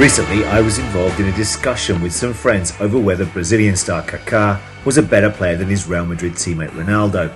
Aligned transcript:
Recently, 0.00 0.46
I 0.46 0.62
was 0.62 0.78
involved 0.78 1.20
in 1.20 1.28
a 1.28 1.36
discussion 1.36 2.00
with 2.00 2.14
some 2.14 2.32
friends 2.32 2.72
over 2.80 2.98
whether 2.98 3.26
Brazilian 3.26 3.76
star 3.76 4.02
Kaká 4.02 4.58
was 4.86 4.96
a 4.96 5.02
better 5.02 5.28
player 5.28 5.56
than 5.56 5.68
his 5.68 5.86
Real 5.86 6.06
Madrid 6.06 6.32
teammate 6.32 6.70
Ronaldo. 6.70 7.30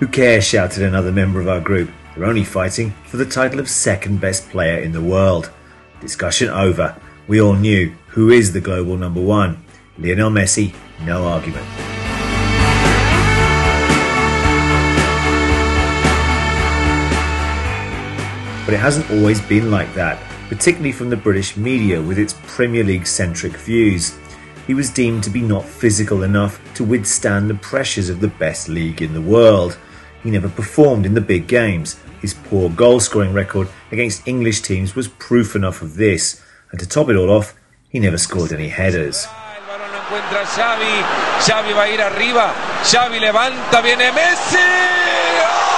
Who 0.00 0.08
cares? 0.08 0.44
shouted 0.44 0.82
another 0.82 1.12
member 1.12 1.40
of 1.40 1.46
our 1.46 1.60
group. 1.60 1.88
They're 2.16 2.24
only 2.24 2.42
fighting 2.42 2.90
for 3.04 3.18
the 3.18 3.24
title 3.24 3.60
of 3.60 3.70
second 3.70 4.20
best 4.20 4.50
player 4.50 4.80
in 4.80 4.90
the 4.90 5.00
world. 5.00 5.52
Discussion 6.00 6.48
over. 6.48 7.00
We 7.28 7.40
all 7.40 7.54
knew 7.54 7.94
who 8.08 8.30
is 8.30 8.52
the 8.52 8.60
global 8.60 8.96
number 8.96 9.20
one. 9.20 9.64
Lionel 9.96 10.32
Messi, 10.32 10.74
no 11.04 11.24
argument. 11.24 11.64
But 18.64 18.74
it 18.74 18.80
hasn't 18.80 19.08
always 19.12 19.40
been 19.40 19.70
like 19.70 19.94
that 19.94 20.20
particularly 20.48 20.92
from 20.92 21.10
the 21.10 21.16
British 21.16 21.56
media 21.56 22.00
with 22.00 22.18
its 22.18 22.34
Premier 22.46 22.82
League 22.82 23.06
centric 23.06 23.52
views. 23.52 24.16
He 24.66 24.74
was 24.74 24.90
deemed 24.90 25.22
to 25.24 25.30
be 25.30 25.40
not 25.40 25.64
physical 25.64 26.22
enough 26.22 26.60
to 26.74 26.84
withstand 26.84 27.48
the 27.48 27.54
pressures 27.54 28.08
of 28.08 28.20
the 28.20 28.28
best 28.28 28.68
league 28.68 29.02
in 29.02 29.14
the 29.14 29.20
world. 29.20 29.78
He 30.22 30.30
never 30.30 30.48
performed 30.48 31.06
in 31.06 31.14
the 31.14 31.20
big 31.20 31.46
games. 31.46 31.98
His 32.20 32.34
poor 32.34 32.68
goal 32.70 33.00
scoring 33.00 33.32
record 33.32 33.68
against 33.92 34.26
English 34.26 34.62
teams 34.62 34.96
was 34.96 35.08
proof 35.08 35.54
enough 35.54 35.82
of 35.82 35.96
this. 35.96 36.42
And 36.70 36.80
to 36.80 36.88
top 36.88 37.08
it 37.08 37.16
all 37.16 37.30
off, 37.30 37.54
he 37.88 37.98
never 37.98 38.18
scored 38.18 38.52
any 38.52 38.68
headers. 38.68 39.26
Ah, 39.28 39.48
Xavi, 40.44 41.02
Xavi 41.40 41.74
va 41.74 41.82
a 41.82 41.88
ir 41.88 42.00
arriba, 42.00 42.54
Xavi 42.82 43.20
levanta, 43.20 43.82
viene 43.82 44.10
Messi. 44.12 44.56
¡Oh! 44.56 45.77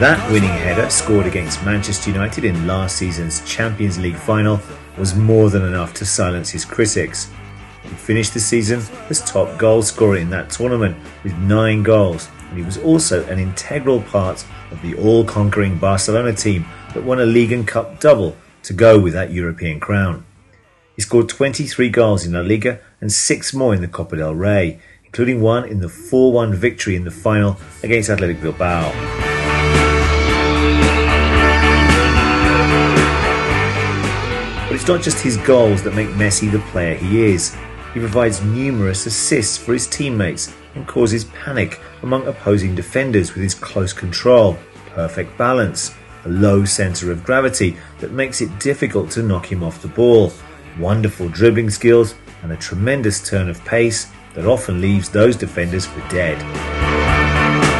That 0.00 0.28
winning 0.32 0.50
header, 0.50 0.90
scored 0.90 1.24
against 1.24 1.64
Manchester 1.64 2.10
United 2.10 2.44
in 2.44 2.66
last 2.66 2.96
season's 2.96 3.48
Champions 3.48 3.96
League 3.96 4.16
final, 4.16 4.60
was 4.98 5.14
more 5.14 5.50
than 5.50 5.62
enough 5.62 5.94
to 5.94 6.04
silence 6.04 6.50
his 6.50 6.64
critics. 6.64 7.30
He 7.84 7.90
finished 7.90 8.34
the 8.34 8.40
season 8.40 8.82
as 9.08 9.20
top 9.20 9.56
goal 9.56 9.82
scorer 9.82 10.16
in 10.16 10.30
that 10.30 10.50
tournament 10.50 10.96
with 11.22 11.32
nine 11.38 11.84
goals, 11.84 12.28
and 12.48 12.58
he 12.58 12.64
was 12.64 12.76
also 12.78 13.24
an 13.26 13.38
integral 13.38 14.02
part 14.02 14.44
of 14.72 14.82
the 14.82 14.96
all 14.96 15.24
conquering 15.24 15.78
Barcelona 15.78 16.32
team 16.32 16.66
that 16.92 17.04
won 17.04 17.20
a 17.20 17.24
League 17.24 17.52
and 17.52 17.66
Cup 17.66 18.00
double 18.00 18.36
to 18.64 18.72
go 18.72 18.98
with 18.98 19.12
that 19.12 19.30
European 19.30 19.78
crown. 19.78 20.26
He 20.96 21.02
scored 21.02 21.28
23 21.28 21.88
goals 21.88 22.26
in 22.26 22.32
La 22.32 22.40
Liga 22.40 22.80
and 23.00 23.12
six 23.12 23.54
more 23.54 23.72
in 23.72 23.80
the 23.80 23.86
Copa 23.86 24.16
del 24.16 24.34
Rey, 24.34 24.80
including 25.04 25.40
one 25.40 25.64
in 25.64 25.78
the 25.78 25.88
4 25.88 26.32
1 26.32 26.52
victory 26.52 26.96
in 26.96 27.04
the 27.04 27.12
final 27.12 27.58
against 27.84 28.10
Athletic 28.10 28.42
Bilbao. 28.42 29.23
But 34.74 34.80
it's 34.80 34.88
not 34.88 35.02
just 35.02 35.22
his 35.22 35.36
goals 35.36 35.84
that 35.84 35.94
make 35.94 36.08
Messi 36.08 36.50
the 36.50 36.58
player 36.58 36.96
he 36.96 37.22
is. 37.22 37.54
He 37.92 38.00
provides 38.00 38.42
numerous 38.42 39.06
assists 39.06 39.56
for 39.56 39.72
his 39.72 39.86
teammates 39.86 40.52
and 40.74 40.84
causes 40.84 41.26
panic 41.26 41.80
among 42.02 42.26
opposing 42.26 42.74
defenders 42.74 43.34
with 43.34 43.44
his 43.44 43.54
close 43.54 43.92
control, 43.92 44.58
perfect 44.86 45.38
balance, 45.38 45.94
a 46.24 46.28
low 46.28 46.64
centre 46.64 47.12
of 47.12 47.22
gravity 47.22 47.76
that 48.00 48.10
makes 48.10 48.40
it 48.40 48.58
difficult 48.58 49.12
to 49.12 49.22
knock 49.22 49.46
him 49.52 49.62
off 49.62 49.80
the 49.80 49.86
ball, 49.86 50.32
wonderful 50.76 51.28
dribbling 51.28 51.70
skills, 51.70 52.16
and 52.42 52.50
a 52.50 52.56
tremendous 52.56 53.24
turn 53.24 53.48
of 53.48 53.64
pace 53.64 54.10
that 54.34 54.44
often 54.44 54.80
leaves 54.80 55.08
those 55.08 55.36
defenders 55.36 55.86
for 55.86 56.00
dead. 56.08 56.36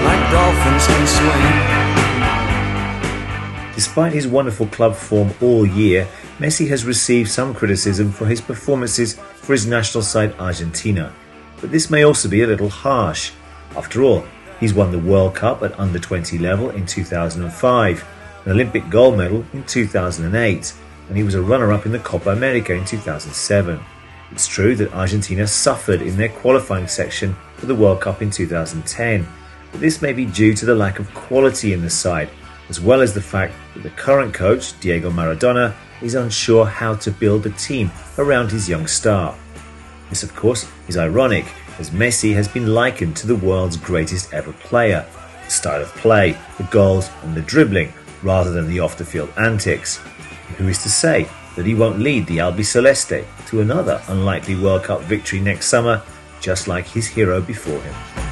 Like 0.04 0.30
dolphins 0.30 0.86
can 0.86 1.06
swim. 1.08 1.94
Despite 3.74 4.12
his 4.12 4.28
wonderful 4.28 4.68
club 4.68 4.94
form 4.94 5.34
all 5.40 5.66
year, 5.66 6.06
Messi 6.38 6.68
has 6.68 6.84
received 6.84 7.30
some 7.30 7.54
criticism 7.54 8.10
for 8.10 8.26
his 8.26 8.40
performances 8.40 9.14
for 9.14 9.52
his 9.52 9.66
national 9.66 10.02
side 10.02 10.34
Argentina. 10.38 11.12
But 11.60 11.70
this 11.70 11.90
may 11.90 12.04
also 12.04 12.28
be 12.28 12.42
a 12.42 12.46
little 12.46 12.68
harsh. 12.68 13.30
After 13.76 14.02
all, 14.02 14.26
he's 14.58 14.74
won 14.74 14.90
the 14.90 14.98
World 14.98 15.36
Cup 15.36 15.62
at 15.62 15.78
under 15.78 15.98
20 16.00 16.38
level 16.38 16.70
in 16.70 16.86
2005, 16.86 18.04
an 18.44 18.50
Olympic 18.50 18.90
gold 18.90 19.16
medal 19.16 19.44
in 19.52 19.62
2008, 19.64 20.74
and 21.08 21.16
he 21.16 21.22
was 21.22 21.36
a 21.36 21.42
runner 21.42 21.72
up 21.72 21.86
in 21.86 21.92
the 21.92 22.00
Copa 22.00 22.30
America 22.30 22.74
in 22.74 22.84
2007. 22.84 23.80
It's 24.32 24.48
true 24.48 24.74
that 24.74 24.92
Argentina 24.92 25.46
suffered 25.46 26.02
in 26.02 26.16
their 26.16 26.30
qualifying 26.30 26.88
section 26.88 27.36
for 27.56 27.66
the 27.66 27.74
World 27.76 28.00
Cup 28.00 28.22
in 28.22 28.30
2010, 28.30 29.24
but 29.70 29.80
this 29.80 30.02
may 30.02 30.12
be 30.12 30.26
due 30.26 30.54
to 30.54 30.66
the 30.66 30.74
lack 30.74 30.98
of 30.98 31.14
quality 31.14 31.72
in 31.72 31.82
the 31.82 31.90
side 31.90 32.28
as 32.68 32.80
well 32.80 33.00
as 33.00 33.14
the 33.14 33.20
fact 33.20 33.54
that 33.74 33.82
the 33.82 33.90
current 33.90 34.32
coach, 34.32 34.78
Diego 34.80 35.10
Maradona, 35.10 35.74
is 36.04 36.14
unsure 36.14 36.66
how 36.66 36.94
to 36.96 37.10
build 37.10 37.46
a 37.46 37.50
team 37.50 37.90
around 38.18 38.50
his 38.50 38.68
young 38.68 38.86
star. 38.86 39.34
This, 40.10 40.22
of 40.22 40.36
course, 40.36 40.70
is 40.86 40.98
ironic, 40.98 41.46
as 41.78 41.90
Messi 41.90 42.34
has 42.34 42.46
been 42.46 42.74
likened 42.74 43.16
to 43.16 43.26
the 43.26 43.36
world's 43.36 43.78
greatest 43.78 44.32
ever 44.32 44.52
player. 44.52 45.06
The 45.44 45.50
style 45.50 45.82
of 45.82 45.88
play, 45.96 46.38
the 46.58 46.64
goals, 46.64 47.10
and 47.22 47.34
the 47.34 47.40
dribbling, 47.40 47.92
rather 48.22 48.50
than 48.50 48.68
the 48.68 48.80
off 48.80 48.98
the 48.98 49.04
field 49.04 49.32
antics. 49.38 49.96
Who 50.58 50.68
is 50.68 50.82
to 50.82 50.90
say 50.90 51.26
that 51.56 51.66
he 51.66 51.74
won't 51.74 51.98
lead 51.98 52.26
the 52.26 52.38
Albiceleste 52.38 53.24
to 53.46 53.60
another 53.60 54.00
unlikely 54.08 54.56
World 54.56 54.84
Cup 54.84 55.00
victory 55.02 55.40
next 55.40 55.68
summer, 55.68 56.02
just 56.40 56.68
like 56.68 56.86
his 56.86 57.06
hero 57.06 57.40
before 57.40 57.80
him? 57.80 58.23